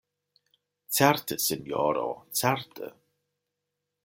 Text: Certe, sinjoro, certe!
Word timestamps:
Certe, 0.97 1.37
sinjoro, 1.45 2.09
certe! 2.41 2.93